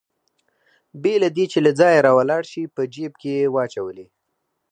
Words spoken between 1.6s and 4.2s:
له ځایه راولاړ شي په جېب کې يې واچولې.